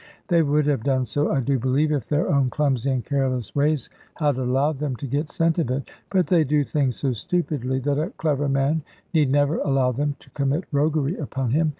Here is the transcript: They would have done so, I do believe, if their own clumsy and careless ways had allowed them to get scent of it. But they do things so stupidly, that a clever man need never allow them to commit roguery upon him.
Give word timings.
They 0.29 0.41
would 0.41 0.65
have 0.65 0.83
done 0.83 1.05
so, 1.05 1.31
I 1.31 1.41
do 1.41 1.59
believe, 1.59 1.91
if 1.91 2.07
their 2.09 2.27
own 2.27 2.49
clumsy 2.49 2.89
and 2.89 3.05
careless 3.05 3.53
ways 3.55 3.87
had 4.15 4.37
allowed 4.37 4.77
them 4.79 4.95
to 4.95 5.05
get 5.05 5.29
scent 5.29 5.59
of 5.59 5.69
it. 5.69 5.91
But 6.09 6.25
they 6.25 6.43
do 6.43 6.63
things 6.63 6.95
so 6.95 7.13
stupidly, 7.13 7.77
that 7.81 7.99
a 7.99 8.09
clever 8.09 8.49
man 8.49 8.81
need 9.13 9.29
never 9.29 9.57
allow 9.59 9.91
them 9.91 10.15
to 10.21 10.31
commit 10.31 10.63
roguery 10.71 11.17
upon 11.17 11.51
him. 11.51 11.69